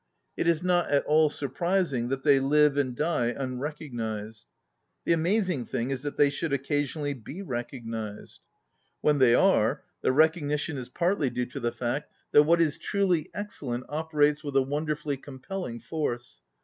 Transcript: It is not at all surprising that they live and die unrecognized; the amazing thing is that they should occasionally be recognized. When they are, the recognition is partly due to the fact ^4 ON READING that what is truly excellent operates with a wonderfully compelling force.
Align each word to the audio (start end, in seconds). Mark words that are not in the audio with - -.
It 0.35 0.47
is 0.47 0.63
not 0.63 0.89
at 0.89 1.05
all 1.05 1.29
surprising 1.29 2.07
that 2.07 2.23
they 2.23 2.39
live 2.39 2.75
and 2.75 2.95
die 2.95 3.27
unrecognized; 3.37 4.47
the 5.05 5.13
amazing 5.13 5.67
thing 5.67 5.91
is 5.91 6.01
that 6.01 6.17
they 6.17 6.31
should 6.31 6.51
occasionally 6.51 7.13
be 7.13 7.43
recognized. 7.43 8.41
When 9.01 9.19
they 9.19 9.35
are, 9.35 9.83
the 10.01 10.11
recognition 10.11 10.75
is 10.79 10.89
partly 10.89 11.29
due 11.29 11.45
to 11.45 11.59
the 11.59 11.71
fact 11.71 11.81
^4 11.83 11.83
ON 11.83 11.93
READING 11.93 12.07
that 12.31 12.43
what 12.49 12.61
is 12.61 12.77
truly 12.79 13.29
excellent 13.35 13.83
operates 13.89 14.43
with 14.43 14.57
a 14.57 14.63
wonderfully 14.63 15.17
compelling 15.17 15.79
force. 15.79 16.41